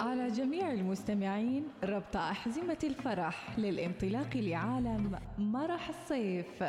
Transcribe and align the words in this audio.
على 0.00 0.28
جميع 0.28 0.72
المستمعين 0.72 1.68
ربط 1.84 2.16
أحزمة 2.16 2.78
الفرح 2.84 3.58
للانطلاق 3.58 4.36
لعالم 4.36 5.18
مرح 5.38 5.88
الصيف. 5.88 6.62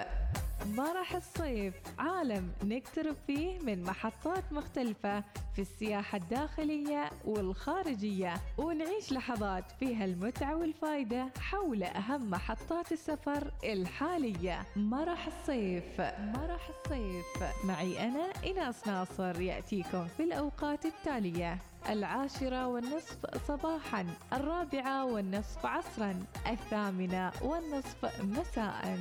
مرح 0.76 1.16
الصيف 1.16 1.74
عالم 2.00 2.52
نقترب 2.64 3.16
فيه 3.28 3.60
من 3.60 3.84
محطات 3.84 4.44
مختلفة 4.54 5.24
في 5.56 5.62
السياحة 5.62 6.18
الداخلية 6.18 7.10
والخارجية 7.26 8.34
ونعيش 8.58 9.12
لحظات 9.14 9.72
فيها 9.80 10.06
المتعة 10.06 10.56
والفائدة 10.56 11.30
حول 11.40 11.84
أهم 11.84 12.30
محطات 12.30 12.92
السفر 12.92 13.52
الحالية. 13.64 14.66
مرح 14.76 15.28
الصيف 15.28 16.02
مرح 16.20 16.70
الصيف 16.70 17.26
معي 17.64 18.08
أنا 18.08 18.26
إناس 18.46 18.88
ناصر 18.88 19.42
يأتيكم 19.42 20.08
في 20.08 20.24
الأوقات 20.24 20.86
التالية. 20.86 21.58
العاشرة 21.90 22.68
والنصف 22.68 23.46
صباحا 23.48 24.06
الرابعة 24.34 25.06
والنصف 25.06 25.66
عصرا 25.66 26.26
الثامنة 26.48 27.32
والنصف 27.42 28.22
مساء. 28.24 28.98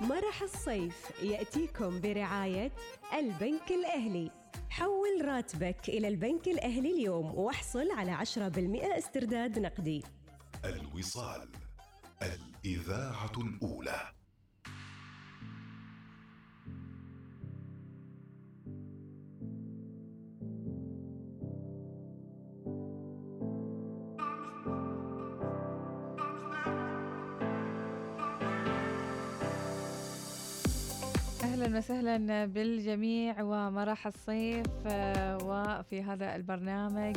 مرح 0.00 0.42
الصيف 0.42 1.12
يأتيكم 1.22 2.00
برعاية 2.00 2.72
البنك 3.18 3.70
الأهلي. 3.70 4.30
حول 4.70 5.24
راتبك 5.24 5.88
إلى 5.88 6.08
البنك 6.08 6.48
الأهلي 6.48 6.90
اليوم 6.90 7.34
واحصل 7.34 7.90
على 7.90 8.12
10% 8.12 8.98
استرداد 8.98 9.58
نقدي. 9.58 10.04
الوصال 10.64 11.48
الإذاعة 12.22 13.32
الأولى. 13.38 14.00
أهلا 31.66 31.78
وسهلا 31.78 32.46
بالجميع 32.46 33.42
ومرح 33.42 34.06
الصيف 34.06 34.66
آه، 34.86 35.38
وفي 35.44 36.02
هذا 36.02 36.36
البرنامج 36.36 37.16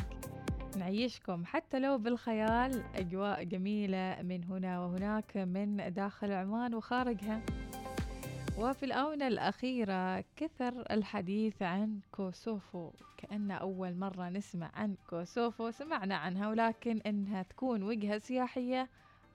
نعيشكم 0.77 1.45
حتى 1.45 1.79
لو 1.79 1.97
بالخيال. 1.97 2.83
أجواء 2.95 3.43
جميلة 3.43 4.21
من 4.21 4.43
هنا 4.43 4.79
وهناك 4.79 5.37
من 5.37 5.93
داخل 5.93 6.31
عمان 6.31 6.75
وخارجها. 6.75 7.41
وفي 8.59 8.85
الآونة 8.85 9.27
الأخيرة 9.27 10.23
كثر 10.35 10.85
الحديث 10.91 11.61
عن 11.61 11.99
كوسوفو. 12.11 12.91
كأن 13.17 13.51
أول 13.51 13.95
مرة 13.95 14.29
نسمع 14.29 14.71
عن 14.73 14.95
كوسوفو 15.09 15.71
سمعنا 15.71 16.15
عنها 16.15 16.49
ولكن 16.49 17.01
إنها 17.05 17.43
تكون 17.43 17.83
وجهة 17.83 18.17
سياحية. 18.17 18.89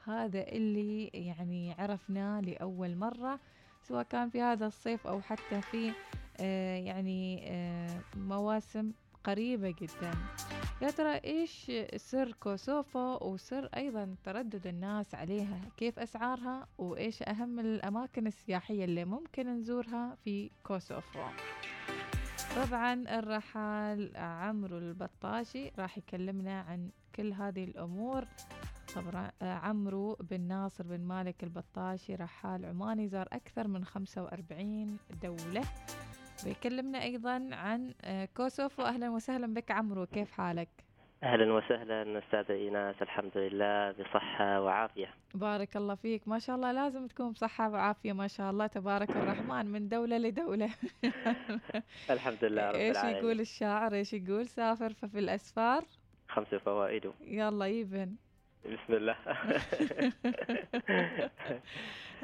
هذا 0.04 0.48
اللي 0.48 1.06
يعني 1.06 1.74
عرفناه 1.78 2.40
لأول 2.40 2.96
مرة. 2.96 3.40
سواء 3.88 4.02
كان 4.02 4.30
في 4.30 4.40
هذا 4.42 4.66
الصيف 4.66 5.06
أو 5.06 5.20
حتى 5.20 5.60
في 5.60 5.92
آه 6.40 6.76
يعني 6.76 7.44
آه 7.52 8.00
مواسم 8.16 8.92
قريبة 9.24 9.70
جدا. 9.80 10.12
يا 10.82 10.90
ترى 10.90 11.14
إيش 11.24 11.72
سر 11.96 12.32
كوسوفو 12.32 13.18
وسر 13.32 13.68
أيضا 13.76 14.14
تردد 14.24 14.66
الناس 14.66 15.14
عليها؟ 15.14 15.60
كيف 15.76 15.98
أسعارها 15.98 16.66
وإيش 16.78 17.22
أهم 17.22 17.60
الأماكن 17.60 18.26
السياحية 18.26 18.84
اللي 18.84 19.04
ممكن 19.04 19.54
نزورها 19.54 20.16
في 20.24 20.50
كوسوفو؟ 20.64 21.20
طبعا 22.56 22.92
الرحال 23.18 24.16
عمرو 24.16 24.78
البطاشي 24.78 25.72
راح 25.78 25.98
يكلمنا 25.98 26.60
عن 26.60 26.90
كل 27.14 27.32
هذه 27.32 27.64
الأمور. 27.64 28.24
طبعا 28.94 29.30
عمرو 29.42 30.16
بن 30.20 30.40
ناصر 30.40 30.84
بن 30.84 31.00
مالك 31.00 31.44
البطاشي 31.44 32.14
رحال 32.14 32.64
عماني 32.64 33.08
زار 33.08 33.28
أكثر 33.32 33.68
من 33.68 33.84
45 33.84 34.98
دولة. 35.22 35.62
بيكلمنا 36.44 37.02
أيضا 37.02 37.48
عن 37.52 37.94
كوسوفو 38.36 38.82
أهلا 38.82 39.10
وسهلا 39.10 39.54
بك 39.54 39.70
عمرو 39.70 40.06
كيف 40.06 40.32
حالك؟ 40.32 40.68
أهلا 41.22 41.52
وسهلا 41.52 42.18
أستاذة 42.18 42.52
إيناس 42.52 42.94
الحمد 43.02 43.36
لله 43.36 43.92
بصحة 43.92 44.60
وعافية. 44.60 45.14
بارك 45.34 45.76
الله 45.76 45.94
فيك. 45.94 46.28
ما 46.28 46.38
شاء 46.38 46.56
الله 46.56 46.72
لازم 46.72 47.06
تكون 47.06 47.32
بصحة 47.32 47.70
وعافية 47.70 48.12
ما 48.12 48.26
شاء 48.26 48.50
الله 48.50 48.66
تبارك 48.66 49.10
الرحمن 49.10 49.66
من 49.66 49.88
دولة 49.88 50.18
لدولة. 50.18 50.70
الحمد 52.10 52.44
لله 52.44 52.70
رب 52.70 52.74
إيش 52.74 52.96
يقول 52.96 53.40
الشاعر؟ 53.40 53.94
إيش 53.94 54.12
يقول؟ 54.12 54.46
سافر 54.46 54.92
ففي 54.92 55.18
الأسفار. 55.18 55.84
خمس 56.28 56.54
فوائد. 56.54 57.12
يلا 57.20 57.66
يبن. 57.66 58.16
بسم 58.64 58.92
الله. 58.94 59.16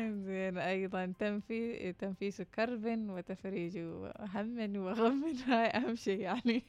زين 0.00 0.58
أيضا 0.58 1.12
تنفي 1.18 1.92
تنفيس 1.92 2.42
كرب 2.42 2.84
وتفريج 2.86 3.78
هم 4.34 4.76
وغم 4.76 5.24
هاي 5.48 5.66
أهم 5.66 5.94
شيء 5.94 6.20
يعني. 6.20 6.62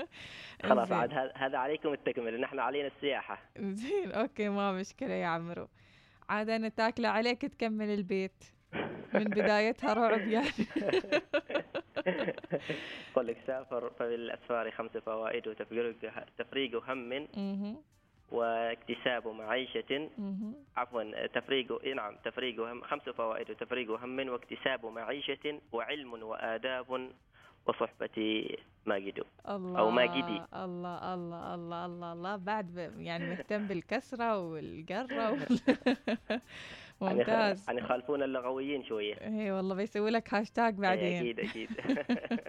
خلاص. 0.68 0.92
عاد 0.92 1.12
هذا- 1.12 1.58
عليكم 1.58 1.92
التكملة. 1.92 2.38
نحن 2.38 2.58
علينا 2.58 2.86
السياحة. 2.86 3.38
زين 3.58 4.12
أوكي 4.12 4.48
ما 4.48 4.72
مشكلة 4.72 5.14
يا 5.14 5.26
عمرو. 5.26 5.68
عاد 6.28 6.50
أنا 6.50 6.68
تاكلة 6.68 7.08
عليك 7.08 7.42
تكمل 7.42 7.88
البيت. 7.90 8.44
من 9.14 9.24
بدايتها 9.24 9.94
رعب 10.08 10.20
يعني. 10.28 10.50
قل 13.14 13.26
لك 13.26 13.36
سافر 13.46 13.90
ففي 13.90 14.14
الاسفار 14.14 14.70
خمس 14.70 14.90
فوائد 14.90 15.54
تفريق 16.38 16.90
هم. 17.36 17.82
واكتساب 18.32 19.28
معيشة 19.28 20.08
مهم. 20.18 20.54
عفوا 20.76 21.26
تفريق 21.26 21.82
إيه 21.82 21.94
نعم 21.94 22.16
تفريق 22.24 22.60
هم 22.60 22.82
خمس 22.82 23.02
فوائد 23.08 23.50
وتفريق 23.50 23.90
هم 23.90 24.28
واكتساب 24.28 24.86
معيشة 24.86 25.60
وعلم 25.72 26.12
وآداب 26.22 27.10
وصحبة 27.66 28.46
ماجد 28.86 29.24
الله 29.48 29.78
أو 29.78 29.90
ماجدي. 29.90 30.42
الله 30.54 31.14
الله 31.14 31.54
الله 31.54 31.84
الله 31.84 32.12
الله 32.12 32.36
بعد 32.36 32.92
يعني 32.98 33.30
مهتم 33.30 33.66
بالكسرة 33.66 34.38
والقرة 34.38 35.30
وال... 35.32 35.60
يعني 37.02 37.18
ممتاز. 37.18 37.64
يعني 37.68 37.80
يخالفون 37.80 38.22
اللغويين 38.22 38.84
شوية. 38.84 39.14
اي 39.14 39.52
والله 39.52 39.74
بيسوي 39.74 40.10
لك 40.10 40.34
هاشتاج 40.34 40.74
بعدين. 40.74 41.16
أكيد 41.16 41.40
أكيد. 41.40 41.68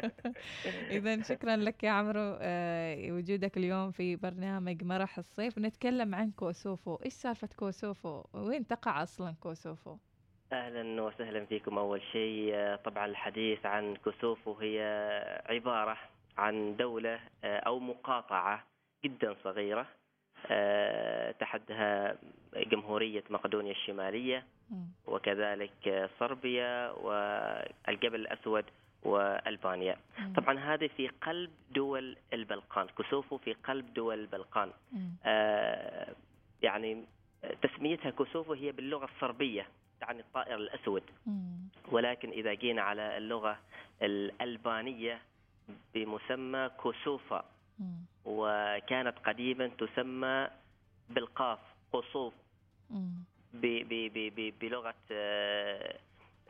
إذا 0.97 1.21
شكرا 1.23 1.55
لك 1.55 1.83
يا 1.83 1.89
عمرو. 1.89 2.37
آه، 2.41 3.11
وجودك 3.11 3.57
اليوم 3.57 3.91
في 3.91 4.15
برنامج 4.15 4.83
مرح 4.83 5.17
الصيف. 5.17 5.59
نتكلم 5.59 6.15
عن 6.15 6.31
كوسوفو. 6.31 6.95
إيش 6.95 7.13
سالفة 7.13 7.49
كوسوفو؟ 7.55 8.23
وين 8.33 8.67
تقع 8.67 9.03
أصلا 9.03 9.35
كوسوفو؟ 9.39 9.97
أهلا 10.53 11.01
وسهلا 11.01 11.45
فيكم 11.45 11.77
أول 11.77 12.01
شيء. 12.11 12.51
آه، 12.53 12.75
طبعا 12.75 13.05
الحديث 13.05 13.65
عن 13.65 13.95
كوسوفو 13.95 14.53
هي 14.53 14.79
عبارة 15.49 15.97
عن 16.37 16.75
دولة 16.75 17.19
آه، 17.43 17.59
أو 17.59 17.79
مقاطعة 17.79 18.63
جدا 19.05 19.35
صغيرة. 19.43 19.87
آه، 20.47 21.31
تحدها 21.31 22.15
جمهورية 22.55 23.23
مقدونيا 23.29 23.71
الشمالية 23.71 24.45
مم. 24.69 24.85
وكذلك 25.07 26.09
صربيا 26.19 26.91
والجبل 26.91 28.15
الأسود 28.15 28.65
وألبانيا 29.03 29.97
مم. 30.19 30.33
طبعا 30.33 30.59
هذه 30.59 30.89
في 30.97 31.07
قلب 31.07 31.51
دول 31.71 32.17
البلقان 32.33 32.87
كوسوفو 32.87 33.37
في 33.37 33.53
قلب 33.53 33.93
دول 33.93 34.19
البلقان. 34.19 34.71
آه، 35.25 36.15
يعني 36.61 37.05
تسميتها 37.61 38.11
كوسوفو 38.11 38.53
هي 38.53 38.71
باللغة 38.71 39.05
الصربية 39.05 39.67
تعني 40.01 40.19
الطائر 40.19 40.55
الأسود 40.55 41.03
مم. 41.25 41.59
ولكن 41.91 42.29
إذا 42.29 42.53
جينا 42.53 42.81
على 42.81 43.17
اللغة 43.17 43.59
الألبانية 44.01 45.21
بمسمى 45.93 46.69
كوسوفا 46.77 47.45
مم. 47.79 48.05
وكانت 48.25 49.15
قديما 49.25 49.67
تسمى 49.67 50.47
بالقاف 51.09 51.59
قصوف 51.93 52.33
مم. 52.89 53.11
ب- 53.53 53.83
ب- 53.89 54.11
ب- 54.13 54.33
ب- 54.35 54.53
بلغة 54.59 54.95
آه، 55.11 55.99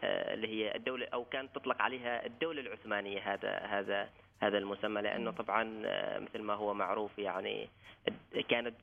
آه، 0.03 0.33
اللي 0.33 0.47
هي 0.47 0.75
الدولة 0.75 1.07
أو 1.13 1.25
كانت 1.25 1.55
تطلق 1.55 1.81
عليها 1.81 2.25
الدولة 2.25 2.61
العثمانية 2.61 3.33
هذا 3.33 3.57
هذا 3.57 4.09
هذا 4.41 4.57
المسمى 4.57 5.01
لأنه 5.01 5.31
طبعا 5.31 5.81
آه، 5.85 6.19
مثل 6.19 6.41
ما 6.41 6.53
هو 6.53 6.73
معروف 6.73 7.19
يعني 7.19 7.69
كانت 8.49 8.75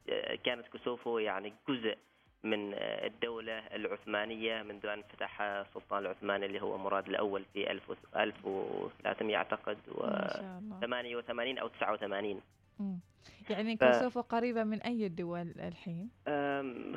كانت 0.45 0.67
كوسوفو 0.69 1.19
يعني 1.19 1.53
جزء 1.69 1.97
من 2.45 2.75
الدولة 2.79 3.59
العثمانية 3.59 4.63
منذ 4.63 4.87
أن 4.87 5.03
فتحها 5.03 5.63
السلطان 5.63 5.99
العثماني 6.03 6.47
اللي 6.47 6.63
هو 6.63 6.79
مراد 6.79 7.09
الأول 7.09 7.45
في 7.53 7.71
1000 7.71 7.91
و- 7.91 7.95
1300 8.17 9.37
أعتقد 9.37 9.79
الله 9.89 10.79
88 10.81 11.59
أو 11.59 11.69
89 11.69 12.41
مم. 12.81 12.99
يعني 13.51 13.77
ف- 13.77 13.85
كوسوفو 13.85 14.21
قريبة 14.21 14.65
من 14.65 14.83
أي 14.83 15.07
الدول 15.07 15.53
الحين؟ 15.59 16.11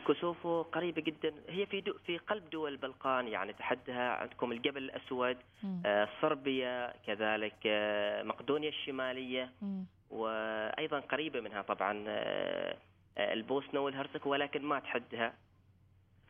كوسوفو 0.08 0.62
قريبة 0.62 1.02
جدا 1.02 1.34
هي 1.50 1.66
في 1.66 1.82
دو 1.82 1.94
في 2.06 2.18
قلب 2.18 2.50
دول 2.50 2.72
البلقان 2.72 3.28
يعني 3.28 3.54
تحدها 3.54 4.10
عندكم 4.10 4.52
الجبل 4.52 4.84
الأسود. 4.84 5.38
آه، 5.86 6.08
صربيا 6.22 6.94
كذلك 7.08 7.56
آه، 7.66 8.24
مقدونيا 8.24 8.70
الشمالية 8.70 9.52
مم. 9.62 9.86
وأيضا 10.10 11.00
قريبة 11.00 11.40
منها 11.42 11.62
طبعا 11.62 12.04
آه، 12.08 12.78
آه، 13.18 13.34
البوسنة 13.34 13.80
والهرسك 13.80 14.26
ولكن 14.26 14.62
ما 14.62 14.80
تحدها 14.80 15.34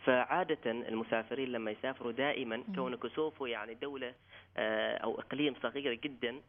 فعادة 0.05 0.71
المسافرين 0.71 1.51
لما 1.51 1.71
يسافروا 1.71 2.11
دائما. 2.11 2.63
كون 2.75 2.95
كوسوفو 2.95 3.45
يعني 3.45 3.73
دولة 3.73 4.13
آه، 4.57 4.97
أو 4.97 5.19
إقليم 5.19 5.55
صغير 5.63 5.93
جدا 5.93 6.41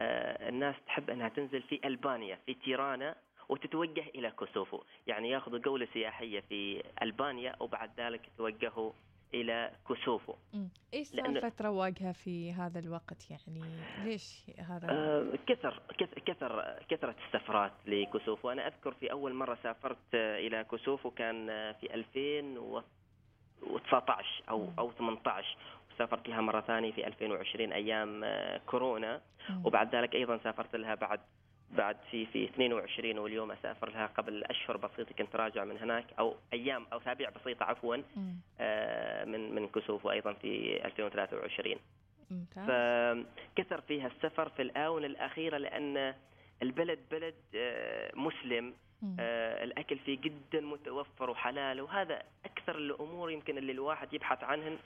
آه، 0.00 0.48
الناس 0.48 0.74
تحب 0.86 1.10
أنها 1.10 1.28
تنزل 1.28 1.62
في 1.62 1.80
ألبانيا 1.84 2.38
في 2.46 2.54
تيرانا 2.54 3.14
وتتوجه 3.48 4.04
إلى 4.14 4.30
كوسوفو 4.30 4.80
يعني 5.06 5.30
ياخذوا 5.30 5.58
جولة 5.58 5.88
سياحية 5.92 6.40
في 6.40 6.82
ألبانيا 7.02 7.56
وبعد 7.60 7.90
ذلك 8.00 8.28
يتوجهوا 8.28 8.92
إلى 9.34 9.70
كوسوفو 9.86 10.34
مم. 10.54 10.68
إيش 10.94 11.08
سالفة 11.08 11.52
رواقها 11.60 12.12
في 12.12 12.52
هذا 12.52 12.78
الوقت 12.78 13.30
يعني 13.30 13.60
ليش 14.04 14.50
هذا 14.58 14.90
آه، 14.90 15.26
كثر 15.46 15.82
كث- 15.98 16.18
كثر 16.26 16.78
كثرة 16.88 17.14
السفرات 17.26 17.72
لكوسوفو 17.86 18.50
أنا 18.50 18.66
أذكر 18.66 18.92
في 18.94 19.12
أول 19.12 19.34
مرة 19.34 19.58
سافرت 19.62 20.14
آه، 20.14 20.38
إلى 20.38 20.64
كوسوفو 20.64 21.10
كان 21.10 21.50
آه، 21.50 21.72
في 21.72 21.94
2019 21.94 24.42
أو 24.48 24.64
مم. 24.66 24.72
أو 24.78 24.92
18 24.92 25.56
وسافرت 25.94 26.28
لها 26.28 26.40
مرة 26.40 26.60
ثانية 26.60 26.92
في 26.92 27.06
2020 27.06 27.72
أيام 27.72 28.24
آه، 28.24 28.58
كورونا. 28.66 29.20
وبعد 29.64 29.94
ذلك 29.94 30.14
أيضا 30.14 30.38
سافرت 30.44 30.76
لها 30.76 30.94
بعد 30.94 31.20
بعد 31.70 31.96
في 32.10 32.26
في 32.26 32.44
22 32.44 33.18
واليوم 33.18 33.52
أسافر 33.52 33.90
لها 33.90 34.06
قبل 34.06 34.44
أشهر 34.44 34.76
بسيطة 34.76 35.14
كنت 35.14 35.36
راجع 35.36 35.64
من 35.64 35.78
هناك 35.78 36.04
أو 36.18 36.36
أيام 36.52 36.86
أو 36.92 36.98
أسابيع 36.98 37.30
بسيطة 37.30 37.64
عفوا. 37.64 37.96
آه، 38.60 39.24
من 39.24 39.54
من 39.54 39.68
كوسوفو 39.68 40.10
أيضا 40.10 40.32
في 40.32 40.84
2023 40.84 41.76
ممتاز 42.30 42.64
فكثر 42.66 43.80
فيها 43.80 44.06
السفر 44.06 44.48
في 44.48 44.62
الآونة 44.62 45.06
الأخيرة 45.06 45.58
لأن 45.58 46.14
البلد 46.62 46.98
بلد 47.10 47.34
آه، 47.54 48.12
مسلم. 48.14 48.74
آه، 49.20 49.64
الأكل 49.64 49.98
فيه 49.98 50.18
جدا 50.20 50.60
متوفر 50.60 51.30
وحلال 51.30 51.80
وهذا 51.80 52.22
أكثر 52.70 52.82
الأمور 52.82 53.30
يمكن 53.30 53.58
اللي 53.58 53.72
الواحد 53.72 54.14
يبحث 54.14 54.44
عنهن 54.44 54.78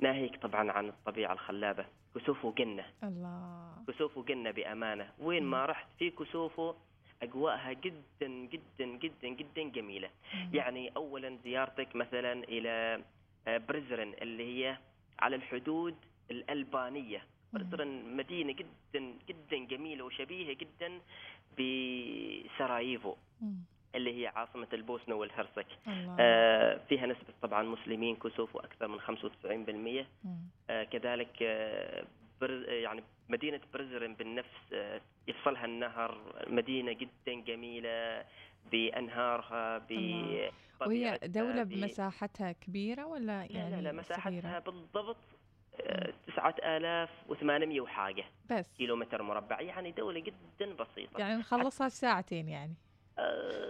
ناهيك 0.00 0.36
طبعا 0.36 0.70
عن 0.72 0.88
الطبيعة 0.88 1.32
الخلابة 1.32 1.84
كسوفو 2.14 2.52
جنة. 2.52 2.84
الله. 3.02 3.84
كسوفو 3.88 4.22
جنة 4.22 4.50
بأمانة. 4.50 5.10
وين 5.18 5.42
ما 5.42 5.66
رحت 5.66 5.86
في 5.98 6.10
كسوفو 6.10 6.74
أجواءها 7.22 7.72
جدا 7.72 8.28
جدا 8.28 8.84
جدا 8.84 9.28
جدا 9.28 9.62
جميلة. 9.62 10.10
مم. 10.34 10.50
يعني 10.54 10.92
اولا 10.96 11.38
زيارتك 11.44 11.96
مثلا 11.96 12.32
إلى 12.32 13.02
آه، 13.48 13.58
برزرن 13.58 14.14
اللي 14.22 14.44
هي 14.44 14.78
على 15.18 15.36
الحدود 15.36 15.94
الألبانية. 16.30 17.26
برزرن 17.52 18.16
مدينة 18.16 18.52
جدا 18.52 19.14
جدا 19.28 19.56
جميلة 19.66 20.04
وشبيهة 20.04 20.56
جدا 20.56 21.00
بسراييفو. 21.58 23.14
اللي 23.94 24.22
هي 24.22 24.26
عاصمة 24.26 24.68
البوسنة 24.72 25.14
والهرسك. 25.14 25.66
آه، 26.20 26.80
فيها 26.88 27.06
نسبة 27.06 27.34
طبعا 27.42 27.62
مسلمين 27.62 28.16
كوسوفو 28.16 28.58
أكثر 28.58 28.88
من 28.88 29.00
95% 29.00 30.06
مم. 30.24 30.38
آه، 30.70 30.84
كذلك 30.84 31.36
آه، 31.42 32.04
بر 32.40 32.50
يعني 32.68 33.02
مدينة 33.28 33.60
برزرن 33.74 34.14
بالنفس 34.14 34.72
آه، 34.72 35.00
يفصلها 35.28 35.64
النهر 35.64 36.18
مدينة 36.46 36.92
جدا 36.92 37.40
جميلة 37.46 38.24
بأنهارها. 38.70 39.78
بطبيعتها 39.78 40.52
وهي 40.86 41.18
دولة 41.24 41.62
ب- 41.62 41.68
بمساحتها 41.68 42.52
كبيرة 42.52 43.06
ولا 43.06 43.24
لا 43.26 43.44
يعني 43.58 43.76
لا 43.76 43.80
لا 43.80 43.92
مساحتها 43.92 44.40
صغيرة؟ 44.40 44.58
بالضبط 44.58 45.16
آه، 45.80 46.12
9800 46.26 47.80
وحاجة 47.80 48.24
بس. 48.50 48.72
كيلومتر 48.78 49.22
مربع. 49.22 49.60
يعني 49.60 49.90
دولة 49.90 50.20
جدا 50.20 50.72
بسيطة. 50.74 51.18
يعني 51.20 51.34
نخلصها 51.36 51.88
في 51.88 51.94
ساعتين 51.96 52.48
يعني. 52.48 52.74
آه، 52.74 52.91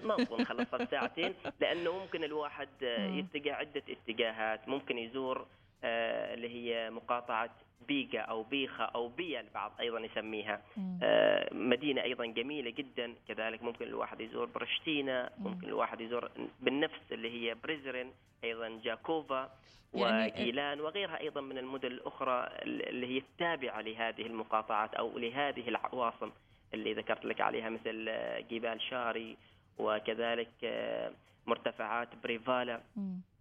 ما 0.03 0.15
اظن 0.15 0.45
خلصها 0.45 0.79
في 0.79 0.87
ساعتين 0.91 1.35
لأنه 1.61 1.99
ممكن 1.99 2.25
الواحد 2.25 2.69
آه،. 2.83 3.07
يتجه 3.11 3.55
عدة 3.55 3.83
اتجاهات 3.89 4.69
ممكن 4.69 4.99
يزور 4.99 5.47
آه، 5.85 6.35
اللي 6.35 6.49
هي 6.49 6.91
مقاطعة 6.91 7.51
بيجا 7.89 8.21
أو 8.21 8.43
بيخا 8.43 8.85
أو 8.85 9.09
بيا 9.09 9.41
البعض 9.41 9.73
أيضا 9.81 10.01
يسميها 10.01 10.63
مم. 10.77 10.99
آه، 11.03 11.55
مدينة 11.55 12.03
أيضا 12.03 12.27
جميلة 12.27 12.71
جدا 12.71 13.15
كذلك 13.29 13.63
ممكن 13.63 13.87
الواحد 13.87 14.21
يزور 14.21 14.47
برشتينا 14.47 15.31
مم. 15.39 15.45
ممكن 15.49 15.67
الواحد 15.69 16.01
يزور 16.01 16.31
بالنفس 16.61 17.13
اللي 17.13 17.31
هي 17.31 17.55
بريزرين 17.55 18.13
أيضا 18.45 18.81
جاكوفا 18.85 19.51
يعني- 19.95 20.33
وجيلان 20.33 20.81
وغيرها 20.81 21.21
أيضا 21.21 21.41
من 21.41 21.59
المدن 21.59 21.89
الأخرى 21.89 22.49
اللي 22.63 23.07
هي 23.07 23.19
التابعة 23.19 23.81
لهذه 23.81 24.23
المقاطعات 24.27 24.95
أو 24.95 25.19
لهذه 25.19 25.69
العواصم 25.69 26.31
اللي 26.75 26.95
ذكرت 26.95 27.25
لك 27.25 27.41
عليها 27.41 27.71
مثل 27.71 28.07
آه، 28.09 28.41
جبال 28.41 28.81
شاري 28.83 29.37
وكذلك 29.79 30.51
آه، 30.65 31.13
مرتفعات 31.47 32.09
بريفالا. 32.23 32.81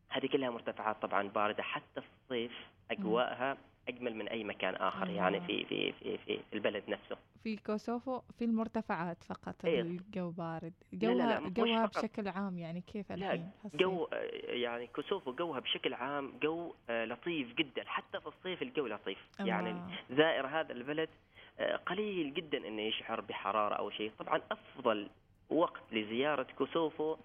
هذه 0.09 0.25
كلها 0.27 0.49
مرتفعات 0.49 1.01
طبعا 1.01 1.27
باردة 1.27 1.63
حتى 1.63 2.01
في 2.01 2.07
الصيف 2.23 2.51
أجواءها 2.91 3.57
أجمل 3.87 4.15
من 4.15 4.27
أي 4.27 4.43
مكان 4.43 4.75
آخر 4.75 5.03
الله. 5.03 5.15
يعني 5.15 5.41
في 5.41 5.65
في 5.65 5.91
في 5.91 6.17
في 6.17 6.39
البلد 6.53 6.83
نفسه 6.87 7.17
في 7.43 7.57
كوسوفو 7.57 8.21
في 8.39 8.45
المرتفعات 8.45 9.23
فقط 9.23 9.65
إيه. 9.65 9.81
الجو 9.81 10.31
بارد 10.31 10.73
لا، 10.93 11.07
لا، 11.07 11.13
جوها 11.13 11.39
مش 11.39 11.51
جوها. 11.53 11.85
بشكل 11.85 12.27
عام 12.27 12.57
يعني 12.57 12.81
كيف 12.81 13.11
لا 13.11 13.15
الحين 13.15 13.51
هالصيف؟ 13.63 13.79
جو 13.81 14.07
آه، 14.13 14.17
يعني 14.51 14.87
كوسوفو 14.87 15.33
جوها 15.33 15.59
بشكل 15.59 15.93
عام 15.93 16.33
جو 16.41 16.73
آه، 16.89 17.05
لطيف 17.05 17.53
جدا 17.53 17.83
حتى 17.85 18.19
في 18.21 18.27
الصيف 18.27 18.61
الجو 18.61 18.87
لطيف 18.87 19.17
يعني 19.39 19.71
الله. 19.71 19.99
زائر 20.11 20.47
هذا 20.47 20.71
البلد 20.71 21.09
آه، 21.09 21.30
قليل 21.61 22.33
جدا 22.33 22.57
إنه 22.67 22.81
يشعر 22.81 23.21
بحرارة 23.21 23.75
أو 23.75 23.89
شيء 23.89 24.11
طبعا 24.19 24.41
أفضل 24.51 25.09
وقت 25.49 25.81
لزيارة 25.91 26.47
كوسوفو. 26.57 27.17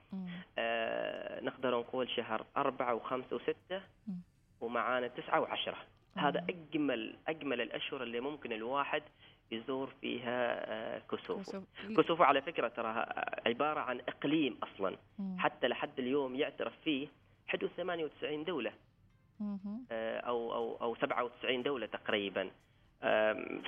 آه، 0.58 1.40
نقدر 1.40 1.78
نقول 1.78 2.10
شهر 2.10 2.46
أربعة 2.56 2.94
وخمسة 2.94 3.36
وستة. 3.36 3.80
ومعانا 4.60 5.08
تسعة 5.08 5.40
وعشرة 5.40 5.76
هذا 6.16 6.38
آه. 6.40 6.46
أجمل 6.48 7.16
أجمل 7.28 7.60
الأشهر 7.60 8.02
اللي 8.02 8.20
ممكن 8.20 8.52
الواحد 8.52 9.02
يزور 9.50 9.90
فيها 10.00 10.72
آه، 10.72 10.98
كوسوفو 10.98 11.42
كوسوفو 11.42 11.94
كوسوفو 11.96 12.22
على 12.22 12.42
فكرة 12.42 12.68
تراها 12.68 13.24
عبارة 13.48 13.80
عن 13.80 14.00
إقليم 14.00 14.58
أصلا 14.62 14.96
مم. 15.18 15.36
حتى 15.38 15.68
لحد 15.68 15.98
اليوم 15.98 16.34
يعترف 16.34 16.72
فيه 16.84 17.08
حدود 17.46 17.70
98 17.76 18.44
دولة. 18.44 18.72
آه، 19.90 20.18
أو 20.20 20.54
أو 20.54 20.76
أو 20.80 20.94
97 20.94 21.62
دولة 21.62 21.86
تقريبا 21.86 22.50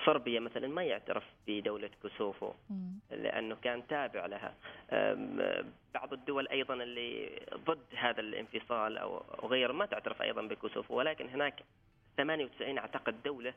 صربيا 0.07 0.41
مثلا 0.41 0.69
ما 0.69 0.83
يعترف 0.83 1.25
بدولة 1.47 1.91
كوسوفو 2.03 2.53
مم. 2.71 2.99
لأنه 3.11 3.57
كان 3.63 3.87
تابع 3.87 4.27
لها. 4.27 4.55
بعض 5.95 6.13
الدول 6.13 6.49
أيضا 6.49 6.75
اللي 6.75 7.41
ضد 7.55 7.85
هذا 7.97 8.21
الانفصال 8.21 8.99
أو 8.99 9.23
غيره 9.45 9.73
ما 9.73 9.87
تعترف 9.87 10.23
أيضا 10.23 10.43
بكوسوفو 10.43 10.95
ولكن 10.95 11.29
هناك 11.29 11.63
98 12.17 12.79
أعتقد 12.79 13.23
دولة 13.23 13.55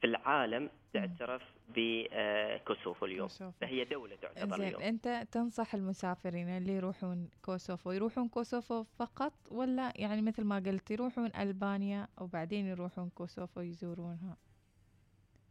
في 0.00 0.06
العالم 0.06 0.70
تعترف 0.92 1.42
بكوسوفو 1.68 3.06
اليوم. 3.06 3.28
كوسوفو. 3.28 3.52
فهي 3.60 3.84
دولة 3.84 4.16
تعتبر 4.16 4.56
زين 4.56 4.68
اليوم. 4.68 4.82
أنت 4.82 5.26
تنصح 5.32 5.74
المسافرين 5.74 6.48
اللي 6.48 6.72
يروحون 6.72 7.28
كوسوفو 7.44 7.92
يروحون 7.92 8.28
كوسوفو 8.28 8.82
فقط 8.82 9.32
ولا 9.50 9.92
يعني 9.96 10.22
مثل 10.22 10.44
ما 10.44 10.56
قلت 10.56 10.90
يروحون 10.90 11.30
ألبانيا 11.40 12.08
وبعدين 12.20 12.66
يروحون 12.66 13.08
كوسوفو 13.14 13.60
يزورونها؟ 13.60 14.36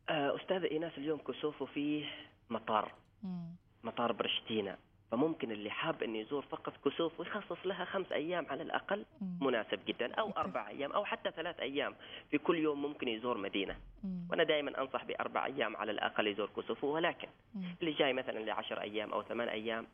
آه، 0.09 0.35
استاذه 0.35 0.71
إيناس 0.71 0.91
اليوم 0.97 1.19
كوسوفو 1.19 1.65
فيه 1.65 2.05
مطار 2.49 2.91
مم. 3.23 3.55
مطار 3.83 4.11
بريشتينا 4.11 4.77
فممكن 5.11 5.51
اللي 5.51 5.69
حاب 5.69 6.03
إنه 6.03 6.17
يزور 6.17 6.41
فقط 6.41 6.73
كوسوفو 6.83 7.23
يخصص 7.23 7.57
لها 7.65 7.85
خمس 7.85 8.11
أيام 8.11 8.45
على 8.49 8.63
الأقل 8.63 9.05
مم. 9.21 9.37
مناسب 9.47 9.79
جدا 9.87 10.13
أو. 10.13 10.29
أربع 10.37 10.67
أيام 10.69 10.91
أو 10.91 11.05
حتى 11.05 11.31
ثلاث 11.31 11.59
أيام 11.59 11.95
في 12.31 12.37
كل 12.37 12.57
يوم 12.57 12.81
ممكن 12.81 13.07
يزور 13.07 13.37
مدينة 13.37 13.75
مم. 14.03 14.27
وأنا 14.29 14.43
دائما 14.43 14.81
أنصح 14.81 15.03
بأربع 15.05 15.45
أيام 15.45 15.77
على 15.77 15.91
الأقل 15.91 16.27
يزور 16.27 16.49
كوسوفو 16.55 16.87
ولكن 16.87 17.27
مم. 17.55 17.75
اللي 17.81 17.91
جاي 17.91 18.13
مثلا 18.13 18.39
لعشر 18.39 18.81
أيام 18.81 19.13
أو 19.13 19.23
ثمان 19.23 19.47
أيام 19.49 19.87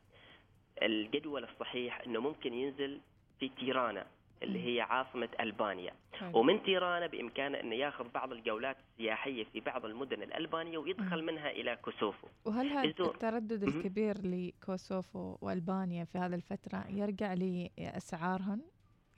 الجدول 0.82 1.44
الصحيح 1.44 2.00
إنه 2.06 2.20
ممكن 2.20 2.54
ينزل 2.54 3.00
في 3.40 3.48
تيرانا 3.48 4.06
اللي 4.42 4.66
هي 4.76 4.80
عاصمة 4.80 5.28
ألبانيا 5.40 5.92
حلو. 6.20 6.38
ومن 6.38 6.62
تيرانا 6.62 7.06
بإمكانه 7.06 7.60
انه 7.60 7.74
ياخذ 7.74 8.08
بعض 8.08 8.32
الجولات 8.32 8.76
السياحية 8.90 9.44
في 9.44 9.60
بعض 9.60 9.84
المدن 9.84 10.22
الألبانية 10.22 10.78
ويدخل. 10.78 11.24
منها 11.24 11.50
إلى 11.50 11.76
كوسوفو 11.76 12.28
وهل 12.44 12.68
هذا. 12.68 12.84
التردد. 12.84 13.62
الكبير 13.62 14.16
لكوسوفو 14.22 15.36
وألبانيا 15.40 16.04
في 16.04 16.18
هذه 16.18 16.34
الفترة 16.34 16.84
يرجع 16.88 17.34
لأسعارهن 17.34 18.60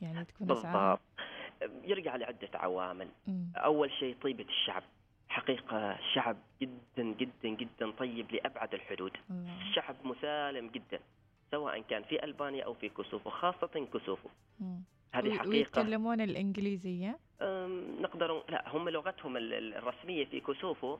يعني 0.01 0.25
تكون 0.25 0.47
بالضبط 0.47 1.01
يرجع 1.85 2.17
لعدة 2.17 2.49
عوامل. 2.55 3.09
أول 3.57 3.91
شيء 3.91 4.17
طيبة 4.23 4.45
الشعب 4.45 4.83
حقيقة 5.29 5.99
شعب 6.15 6.37
جدا 6.63 7.03
جدا 7.03 7.49
جدا 7.49 7.91
طيب 7.91 8.33
لأبعد 8.33 8.75
الحدود 8.75 9.13
الله. 9.31 9.63
الشعب 9.63 9.97
مسالم 10.05 10.69
جدا 10.69 11.01
سواء 11.51 11.81
كان 11.81 12.03
في 12.03 12.25
ألبانيا 12.25 12.65
أو 12.65 12.75
في 12.75 12.89
كوسوفو 12.89 13.31
خاصة 13.31 13.87
كوسوفو. 13.93 14.29
هذه 15.13 15.33
حقيقة. 15.39 15.49
ويتكلمون 15.49 16.21
الإنجليزية؟ 16.21 17.19
أم، 17.43 17.97
نقدر 18.01 18.43
لا 18.49 18.65
هم 18.77 18.89
لغتهم 18.89 19.37
ال- 19.37 19.53
ال- 19.55 19.75
الرسمية 19.75 20.25
في 20.25 20.41
كوسوفو. 20.41 20.99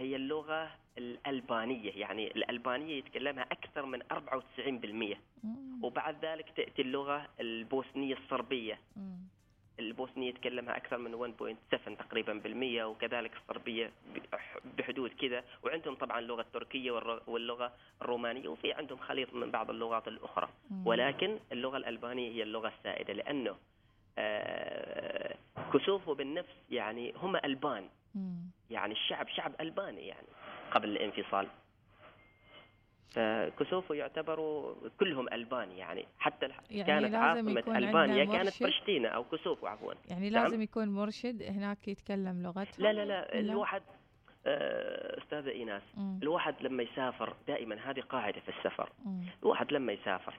هي 0.00 0.16
اللغة 0.16 0.70
الألبانية 0.98 1.90
يعني 1.92 2.26
الألبانية 2.36 2.98
يتكلمها 2.98 3.42
أكثر 3.52 3.86
من 3.86 4.02
94% 4.12 5.16
مم. 5.44 5.84
وبعد 5.84 6.24
ذلك 6.24 6.46
تأتي 6.56 6.82
اللغة 6.82 7.28
البوسنية 7.40 8.14
الصربية. 8.14 8.78
مم. 9.78 9.84
البوسنية 9.84 10.28
يتكلمها 10.28 10.76
أكثر 10.76 10.98
من 10.98 11.14
1.7 11.14 11.94
تقريبا 11.98 12.32
بالمية 12.32 12.84
وكذلك 12.84 13.30
الصربية 13.36 13.90
بح- 14.32 14.58
بحدود 14.78 15.10
كذا 15.20 15.44
وعندهم 15.62 15.94
طبعا 15.94 16.18
اللغة 16.18 16.40
التركية 16.40 16.90
والر- 16.90 17.22
واللغة 17.26 17.72
الرومانية 18.02 18.48
وفي 18.48 18.72
عندهم 18.72 18.98
خليط 18.98 19.34
من 19.34 19.50
بعض 19.50 19.70
اللغات 19.70 20.08
الأخرى 20.08 20.48
مم. 20.70 20.86
ولكن 20.86 21.38
اللغة 21.52 21.76
الألبانية 21.76 22.30
هي 22.32 22.42
اللغة 22.42 22.68
السائدة 22.78 23.12
لأنه 23.12 23.56
آه، 24.18 25.34
كوسوفو 25.72 26.14
بالنفس 26.14 26.54
يعني 26.70 27.12
هم 27.16 27.36
ألبان 27.36 27.88
مم. 28.14 28.36
يعني 28.70 28.92
الشعب 28.92 29.28
شعب 29.28 29.52
ألباني 29.60 30.06
يعني 30.08 30.26
قبل 30.70 30.88
الانفصال 30.88 31.48
فكوسوفو 33.14 33.94
يعتبروا 33.94 34.74
كلهم 35.00 35.28
ألبان 35.28 35.70
يعني 35.70 36.04
حتى 36.18 36.48
يعني 36.70 37.08
كانت 37.08 37.68
ألبانيا 37.68 38.20
عندنا 38.20 38.24
كانت؟ 38.24 38.62
بريشتينا 38.62 39.08
أو 39.08 39.24
كوسوفو 39.24 39.66
عفوا 39.66 39.94
يعني 40.08 40.30
نعم. 40.30 40.42
لازم 40.42 40.62
يكون 40.62 40.88
مرشد 40.88 41.42
هناك 41.42 41.88
يتكلم 41.88 42.42
لغتهم 42.42 42.86
لا 42.86 42.92
لا 42.92 43.04
لا؟ 43.04 43.38
الواحد 43.38 43.82
آه، 44.46 45.18
أستاذة 45.22 45.50
إيناس 45.50 45.82
مم. 45.96 46.18
الواحد 46.22 46.54
لما 46.60 46.82
يسافر 46.82 47.34
دائما 47.48 47.90
هذه 47.90 48.00
قاعدة 48.00 48.40
في 48.40 48.48
السفر. 48.48 48.88
الواحد 49.42 49.72
لما 49.72 49.92
يسافر 49.92 50.34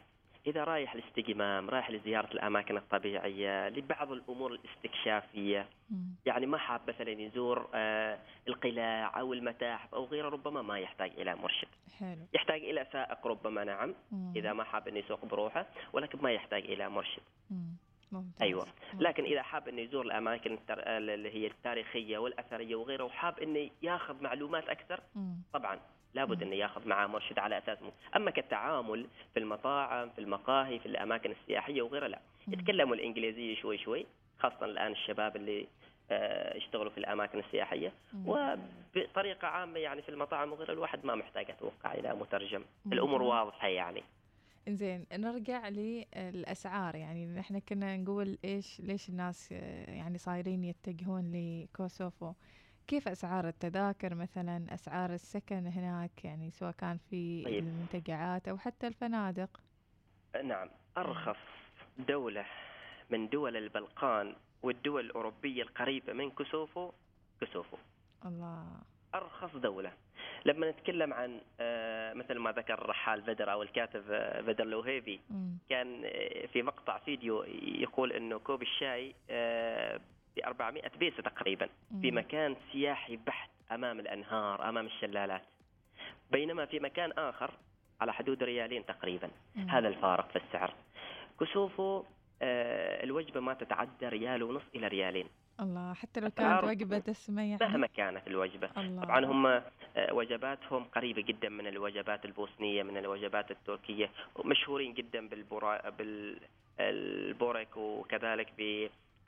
إذا 0.48 0.64
رايح 0.64 0.96
لاستجمام 0.96 1.70
رايح 1.70 1.92
لزيارة 1.92 2.32
الأماكن 2.34 2.78
الطبيعية 2.78 3.70
لبعض 3.70 4.12
الأمور 4.12 4.52
الاستكشافية. 4.54 5.68
يعني 6.26 6.46
ما 6.46 6.58
حاب 6.58 6.82
مثلا 6.88 7.10
يزور 7.10 7.70
آه، 7.74 8.20
القلاع 8.48 9.20
أو 9.20 9.34
المتاحف 9.34 9.96
أو 9.96 10.06
غيره 10.06 10.30
ربما 10.30 10.62
ما 10.62 10.80
يحتاج 10.80 11.12
إلى 11.18 11.36
مرشد 11.36 11.68
حلو 12.00 12.26
يحتاج 12.34 12.62
إلى 12.62 12.88
سائق 12.92 13.28
ربما 13.28 13.64
نعم 13.64 13.96
مم. 14.12 14.34
إذا 14.36 14.54
ما 14.54 14.64
حاب 14.64 14.88
أنه 14.88 15.00
يسوق 15.00 15.26
بروحه 15.26 15.66
ولكن 15.94 16.20
ما 16.22 16.32
يحتاج 16.32 16.64
إلى 16.64 16.90
مرشد 16.90 17.22
مم. 17.52 17.78
ممتاز 18.12 18.42
أيوة. 18.42 18.66
مم. 18.94 19.02
لكن 19.02 19.24
إذا 19.24 19.42
حاب 19.42 19.68
أنه 19.68 19.82
يزور 19.82 20.06
الأماكن 20.06 20.54
التر... 20.54 20.80
اللي 20.98 21.30
هي 21.36 21.48
التاريخية 21.48 22.18
والأثرية 22.18 22.76
وغيره 22.76 23.04
وحاب 23.04 23.40
أنه 23.40 23.70
ياخذ 23.82 24.24
معلومات 24.24 24.70
أكثر 24.70 25.00
مم. 25.16 25.36
طبعا 25.54 25.80
لابد. 26.16 26.44
أنه 26.44 26.56
ياخذ 26.56 26.88
معاه 26.88 27.08
مرشد 27.08 27.40
على 27.40 27.58
أساس 27.58 27.82
م... 27.82 27.90
أما 28.16 28.32
كالتعامل 28.32 29.08
في 29.34 29.40
المطاعم 29.40 30.10
في 30.10 30.22
المقاهي 30.22 30.80
في 30.80 30.86
الأماكن 30.86 31.32
السياحية 31.32 31.82
وغيرها 31.82 32.08
لا. 32.08 32.20
يتكلموا 32.48 32.96
الإنجليزية 32.96 33.56
شوي 33.56 33.78
شوي 33.78 34.06
خاصة 34.40 34.66
الآن 34.66 34.92
الشباب 34.92 35.36
اللي 35.36 35.68
آه، 36.12 36.58
يشتغلوا 36.58 36.92
في 36.92 36.98
الأماكن 36.98 37.40
السياحية 37.40 37.94
مم. 38.14 38.30
وبطريقة 38.30 39.48
عامة 39.48 39.80
يعني 39.80 40.02
في 40.02 40.10
المطاعم 40.10 40.52
وغيره 40.52 40.72
الواحد 40.72 41.06
ما 41.06 41.16
محتاج 41.16 41.52
أتوقع 41.52 41.94
إلى 41.94 42.16
مترجم 42.16 42.64
مم. 42.86 42.94
الأمور 42.94 43.22
واضحة 43.22 43.68
يعني 43.68 44.04
زين 44.70 45.06
نرجع 45.14 45.70
للأسعار 45.70 46.96
يعني 46.96 47.26
نحن 47.26 47.60
كنا 47.60 47.98
نقول 47.98 48.38
إيش 48.46 48.80
ليش 48.80 49.10
الناس 49.10 49.50
آه، 49.52 49.92
يعني 49.92 50.18
صايرين 50.18 50.64
يتجهون 50.64 51.32
لكوسوفو 51.32 52.34
كيف 52.88 53.08
أسعار 53.08 53.48
التذاكر 53.48 54.16
مثلا؟ 54.16 54.66
أسعار 54.74 55.14
السكن 55.14 55.68
هناك 55.68 56.26
يعني 56.26 56.52
سواء 56.52 56.72
كان 56.72 56.98
في 56.98 57.44
طيب. 57.44 57.64
المنتجعات 57.64 58.48
أو 58.48 58.58
حتى 58.58 58.88
الفنادق؟ 58.88 59.60
نعم 60.44 60.70
أرخص 60.98 61.38
دولة 61.98 62.46
من 63.10 63.30
دول 63.30 63.58
البلقان 63.58 64.36
والدول 64.64 65.06
الأوروبية 65.06 65.64
القريبة 65.64 66.14
من 66.14 66.32
كوسوفو 66.32 66.92
كوسوفو. 67.40 67.78
الله. 68.26 68.66
أرخص 69.16 69.56
دولة. 69.56 69.92
لما 70.46 70.72
نتكلم 70.72 71.14
عن 71.14 71.42
آه، 71.60 72.14
مثل 72.14 72.38
ما 72.38 72.52
ذكر 72.52 72.74
الرحال 72.74 73.22
بدر 73.22 73.52
أو 73.52 73.64
الكاتب 73.64 74.04
آه، 74.12 74.42
بدر 74.42 74.64
لوهيبي 74.64 75.22
مم. 75.30 75.58
كان 75.70 76.02
آه، 76.06 76.46
في 76.46 76.62
مقطع 76.62 76.98
فيديو 76.98 77.44
يقول 77.62 78.12
أنه 78.12 78.40
كوب 78.40 78.62
الشاي 78.62 79.16
ب 80.36 80.40
400 80.46 80.82
بيسة 81.00 81.22
تقريبا 81.24 81.70
في. 82.02 82.12
مكان 82.12 82.56
سياحي 82.72 83.16
بحت 83.28 83.50
أمام 83.72 84.00
الأنهار 84.00 84.70
أمام 84.70 84.86
الشلالات. 84.86 85.42
بينما 86.32 86.66
في 86.66 86.80
مكان 86.80 87.12
آخر 87.12 87.52
على 88.02 88.14
حدود 88.14 88.44
ريالين 88.44 88.86
تقريبا 88.86 89.30
مم. 89.56 89.70
هذا 89.70 89.88
الفارق 89.88 90.30
في 90.30 90.36
السعر. 90.36 90.74
كوسوفو 91.40 92.04
آه، 92.42 93.04
الوجبة 93.04 93.40
ما 93.40 93.54
تتعدى 93.54 94.08
ريال 94.08 94.44
ونص 94.44 94.62
إلى 94.76 94.88
ريالين. 94.88 95.28
الله 95.60 95.94
حتى 95.94 96.20
لو 96.20 96.30
كانت 96.30 96.64
وجبة 96.64 96.98
دسمة 96.98 97.42
يعني 97.42 97.58
مهما 97.62 97.88
كانت 97.88 98.28
الوجبة. 98.28 98.70
الله. 98.78 99.04
طبعا 99.04 99.26
هم 99.26 99.46
آه، 99.48 99.64
وجباتهم 100.14 100.84
قريبة 100.84 101.22
جدا 101.22 101.50
من 101.50 101.68
الوجبات 101.68 102.26
البوسنية 102.26 102.84
من 102.84 102.98
الوجبات 102.98 103.52
التركية 103.52 104.10
مشهورين 104.46 104.94
جدا 104.94 105.28
بالبورا 105.28 105.90
بالبورك 106.78 107.78
وكذلك 107.78 108.48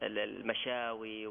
بالمشاوي 0.01 1.27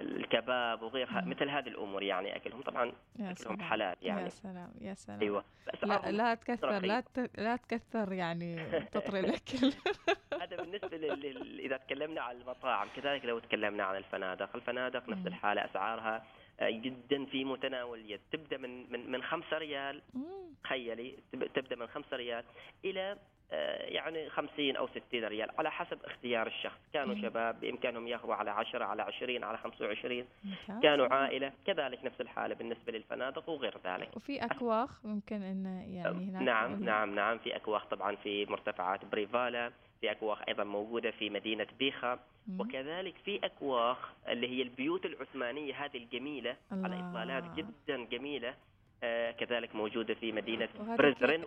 والكباب 0.00 0.82
وغيرها. 0.82 1.20
مثل 1.20 1.48
هذه 1.48 1.68
الأمور 1.68 2.02
يعني 2.02 2.36
أكلهم 2.36 2.62
طبعا 2.62 2.84
يا 3.18 3.30
أكلهم 3.30 3.34
سلام 3.34 3.62
حلال 3.62 3.96
يا 4.02 4.08
يعني 4.08 4.30
سلام 4.30 4.72
يا 4.80 4.94
سلام 4.94 5.20
أيوة 5.20 5.44
لا 5.82 6.10
لا 6.10 6.34
تكثر 6.34 6.78
لا. 6.78 7.00
ت- 7.00 7.30
لا 7.38 7.56
تكثر 7.56 8.12
يعني 8.12 8.56
تطري 8.92 9.20
الأكل 9.20 9.72
هذا 10.42 10.56
بالنسبة 10.56 10.96
لل... 10.96 11.60
إذا 11.60 11.76
تكلمنا 11.76 12.20
عن 12.20 12.36
المطاعم 12.36 12.88
كذلك 12.96 13.24
لو 13.24 13.38
تكلمنا 13.38 13.84
عن 13.84 13.96
الفنادق 13.96 14.56
الفنادق. 14.56 15.08
نفس 15.08 15.26
الحالة 15.26 15.64
أسعارها 15.64 16.16
آه، 16.16 16.22
جدا 16.60 17.24
في 17.24 17.44
متناول 17.44 17.98
اليد 18.00 18.20
تبدأ 18.32 18.56
من 18.56 18.92
من 18.92 19.10
من 19.10 19.22
5 19.22 19.58
ريال. 19.58 20.02
مم. 20.14 20.22
تخيلي 20.64 21.14
تب- 21.32 21.46
تبدأ 21.54 21.76
من 21.76 21.86
5 21.86 22.16
ريال 22.16 22.44
إلى 22.84 23.16
آه، 23.54 23.82
يعني 23.86 24.30
50 24.30 24.76
أو 24.76 24.88
60 24.88 25.24
ريال 25.24 25.50
على 25.58 25.70
حسب 25.70 25.98
اختيار 26.04 26.46
الشخص. 26.46 26.78
كانوا 26.92 27.14
مم. 27.14 27.22
شباب 27.22 27.60
بإمكانهم 27.60 28.08
ياخذوا 28.08 28.34
على 28.34 28.50
10 28.50 28.84
على 28.84 29.02
20 29.02 29.44
على 29.44 29.58
25 29.58 30.26
ممتاز. 30.44 30.82
كانوا 30.82 31.06
عائلة. 31.14 31.52
كذلك 31.66 32.04
نفس 32.04 32.20
الحالة 32.20 32.54
بالنسبة 32.54 32.92
للفنادق 32.92 33.48
وغير 33.48 33.74
ذلك. 33.84 34.16
وفي 34.16 34.44
أكواخ 34.44 35.06
ممكن 35.06 35.42
انه 35.42 35.94
يعني 35.96 36.08
هناك 36.30 36.42
نعم 36.42 36.84
نعم 36.84 37.14
نعم. 37.14 37.38
في 37.38 37.56
أكواخ 37.56 37.84
طبعا 37.86 38.16
في 38.16 38.46
مرتفعات 38.46 39.04
بريفالا. 39.04 39.72
في 40.02 40.10
أكواخ 40.10 40.38
أيضا 40.48 40.64
موجودة 40.64 41.10
في 41.10 41.30
مدينة 41.30 41.66
بيخا. 41.78 42.18
وكذلك 42.58 43.14
في 43.24 43.40
أكواخ 43.44 44.12
اللي 44.28 44.48
هي 44.48 44.62
البيوت 44.62 45.06
العثمانية 45.06 45.84
هذه 45.84 45.96
الجميلة 45.96 46.56
على. 46.72 47.10
إطلالات 47.10 47.44
جدا 47.56 48.04
جميلة 48.04 48.54
آه 49.02 49.30
كذلك 49.30 49.74
موجودة 49.74 50.14
في 50.14 50.32
مدينة 50.32 50.68
برزرن 50.96 51.44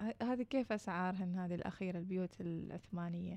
ه- 0.00 0.14
هذه 0.22 0.42
كيف 0.42 0.72
أسعارهن 0.72 1.34
هذه 1.38 1.54
الأخيرة 1.54 1.98
البيوت 1.98 2.40
العثمانية؟ 2.40 3.36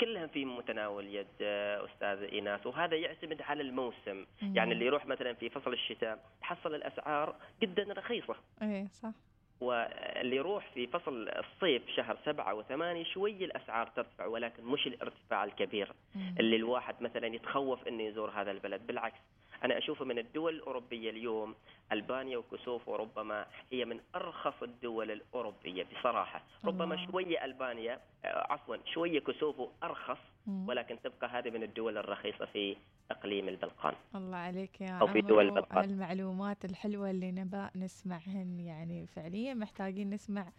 كلهم 0.00 0.28
في 0.28 0.44
متناول 0.44 1.06
يد 1.06 1.26
آه، 1.42 1.84
أستاذ 1.86 2.22
إيناس. 2.32 2.66
وهذا 2.66 2.96
يعتمد 2.96 3.42
على 3.42 3.62
الموسم. 3.62 4.26
مم. 4.42 4.56
يعني 4.56 4.72
اللي 4.72 4.86
يروح 4.86 5.06
مثلا 5.06 5.32
في 5.32 5.48
فصل 5.50 5.72
الشتاء 5.72 6.24
يحصل 6.42 6.74
الأسعار 6.74 7.36
جدا 7.62 7.82
رخيصة. 7.92 8.36
إيه 8.62 8.86
صح. 8.86 9.12
واللي 9.60 10.36
يروح 10.36 10.68
في 10.74 10.86
فصل 10.86 11.28
الصيف 11.28 11.82
شهر 11.96 12.16
سبعة 12.24 12.54
وثمانية 12.54 13.04
شوي 13.04 13.44
الأسعار 13.44 13.86
ترتفع 13.86 14.26
ولكن 14.26 14.64
مش 14.64 14.86
الارتفاع 14.86 15.44
الكبير. 15.44 15.92
اللي 16.40 16.56
الواحد 16.56 16.94
مثلا 17.02 17.26
يتخوف 17.26 17.88
إنه 17.88 18.02
يزور 18.02 18.30
هذا 18.30 18.50
البلد 18.50 18.86
بالعكس 18.86 19.18
أنا 19.64 19.78
أشوفه 19.78 20.04
من 20.04 20.18
الدول 20.18 20.54
الأوروبية 20.54 21.10
اليوم 21.10 21.54
ألبانيا 21.92 22.38
وكوسوفو 22.38 22.96
ربما 22.96 23.46
هي 23.72 23.84
من 23.84 24.00
ارخص 24.14 24.62
الدول 24.62 25.10
الأوروبية 25.10 25.86
بصراحة 25.98 26.42
ربما. 26.64 27.06
شوية 27.06 27.44
ألبانيا 27.44 28.00
آه، 28.24 28.52
عفوا 28.52 28.76
شوية 28.94 29.20
كوسوفو 29.20 29.68
ارخص. 29.82 30.18
ولكن 30.66 30.98
تبقى 31.04 31.28
هذه 31.28 31.50
من 31.50 31.62
الدول 31.62 31.98
الرخيصة 31.98 32.44
في 32.46 32.76
إقليم 33.10 33.48
البلقان 33.48 33.94
الله 34.14 34.36
عليك 34.36 34.80
يا 34.80 34.90
أو 34.90 35.06
في 35.06 35.20
دول 35.20 35.44
البلقان. 35.46 35.84
المعلومات 35.84 36.64
الحلوة 36.64 37.10
اللي 37.10 37.32
نبى 37.32 37.66
نسمعهن 37.76 38.60
يعني 38.60 39.06
فعليا 39.06 39.54
محتاجين 39.54 40.10
نسمع 40.10 40.52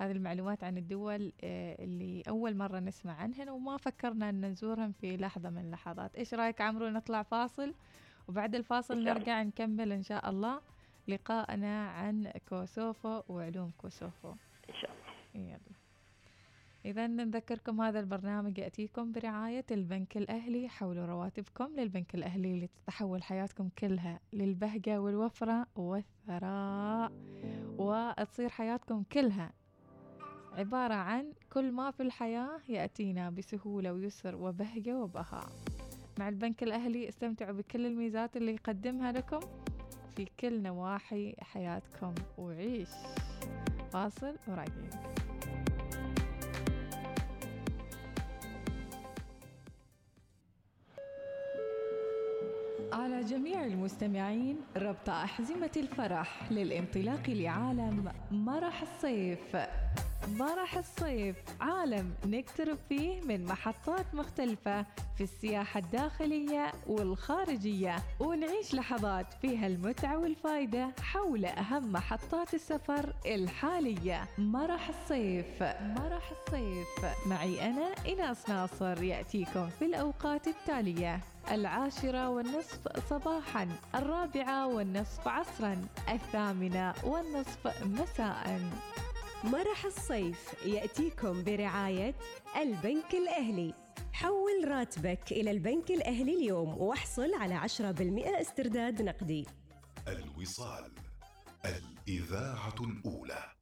هذه 0.00 0.12
المعلومات 0.12 0.64
عن 0.64 0.78
الدول 0.78 1.32
آه، 1.44 1.84
اللي 1.84 2.22
أول 2.28 2.56
مرة 2.56 2.78
نسمع 2.78 3.12
عنهن 3.12 3.48
وما 3.48 3.76
فكرنا 3.76 4.28
أن 4.28 4.44
نزورهم 4.44 4.92
في 4.92 5.16
لحظة 5.16 5.50
من 5.50 5.58
اللحظات 5.58 6.16
إيش 6.16 6.34
رأيك 6.34 6.60
عمرو 6.60 6.88
نطلع 6.88 7.22
فاصل 7.22 7.74
وبعد 8.28 8.54
الفاصل 8.54 8.94
إن. 8.94 9.04
نرجع 9.04 9.42
نكمل 9.42 9.92
إن 9.92 10.02
شاء 10.02 10.30
الله 10.30 10.60
لقاءنا 11.08 11.88
عن 11.88 12.32
كوسوفو 12.48 13.22
وعلوم 13.28 13.72
كوسوفو. 13.78 14.30
إن 14.68 14.74
شاء 14.80 14.90
الله. 14.90 15.48
يلا. 15.48 15.58
إذا 16.84 17.06
نذكركم 17.06 17.80
هذا 17.80 18.00
البرنامج 18.00 18.58
يأتيكم 18.58 19.12
برعاية 19.12 19.64
البنك 19.70 20.16
الأهلي 20.16 20.68
حولوا 20.68 21.06
رواتبكم 21.06 21.68
للبنك 21.76 22.14
الأهلي 22.14 22.60
لتتحول 22.60 23.22
حياتكم 23.22 23.68
كلها 23.78 24.20
للبهجة 24.32 25.00
والوفرة 25.00 25.66
والثراء 25.76 27.12
وتصير 27.78 28.48
حياتكم 28.48 29.02
كلها 29.12 29.52
عبارة 30.52 30.94
عن 30.94 31.32
كل 31.52 31.72
ما 31.72 31.90
في 31.90 32.02
الحياة 32.02 32.60
يأتينا 32.68 33.30
بسهولة 33.30 33.92
ويسر 33.92 34.36
وبهجة 34.36 34.96
وبهاء. 34.98 35.48
مع 36.18 36.28
البنك 36.28 36.62
الأهلي 36.62 37.08
استمتعوا 37.08 37.52
بكل 37.52 37.86
الميزات 37.86 38.36
اللي 38.36 38.52
يقدمها 38.52 39.12
لكم 39.12 39.40
في 40.16 40.26
كل 40.40 40.62
نواحي 40.62 41.34
حياتكم. 41.40 42.14
وعيش. 42.38 42.88
فاصل 43.92 44.36
وراجعين 44.48 44.90
على 52.92 53.20
جميع 53.20 53.64
المستمعين 53.64 54.60
ربط 54.76 55.10
أحزمة 55.10 55.70
الفرح 55.76 56.52
للانطلاق 56.52 57.30
لعالم 57.30 58.12
مرح 58.30 58.82
الصيف. 58.82 59.56
مرح 60.28 60.76
الصيف 60.76 61.36
عالم 61.60 62.14
نقترب 62.26 62.78
فيه 62.88 63.20
من 63.20 63.44
محطات 63.44 64.14
مختلفة 64.14 64.86
في 65.16 65.22
السياحة 65.24 65.80
الداخلية 65.80 66.72
والخارجية 66.86 67.96
ونعيش 68.20 68.74
لحظات 68.74 69.26
فيها 69.42 69.66
المتعة 69.66 70.18
والفائدة 70.18 70.88
حول 71.02 71.44
أهم 71.44 71.92
محطات 71.92 72.54
السفر 72.54 73.12
الحالية. 73.26 74.24
مرح 74.38 74.88
الصيف 74.88 75.62
مرح 75.80 76.30
الصيف 76.30 76.88
معي 77.26 77.70
أنا 77.70 77.86
إناس 78.08 78.48
ناصر 78.48 79.02
يأتيكم 79.02 79.68
في 79.78 79.84
الأوقات 79.84 80.48
التالية. 80.48 81.20
العاشرة 81.50 82.28
والنصف 82.28 83.08
صباحا 83.10 83.68
الرابعة 83.94 84.66
والنصف 84.66 85.28
عصرا 85.28 85.86
الثامنة 86.08 86.94
والنصف 87.04 87.84
مساء. 87.84 88.60
مرح 89.44 89.84
الصيف 89.84 90.54
يأتيكم 90.66 91.44
برعاية 91.44 92.14
البنك 92.56 93.14
الأهلي. 93.14 93.74
حول 94.12 94.68
راتبك 94.68 95.32
إلى 95.32 95.50
البنك 95.50 95.90
الأهلي 95.90 96.34
اليوم 96.34 96.78
واحصل 96.78 97.34
على 97.34 97.54
10% 97.54 98.40
استرداد 98.40 99.02
نقدي. 99.02 99.46
الوصال 100.08 100.92
الإذاعة 101.64 102.74
الأولى. 102.80 103.53